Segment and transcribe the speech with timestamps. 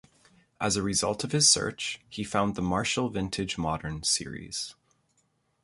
[0.59, 4.73] As a result of his search he found the Marshall Vintage Modern series.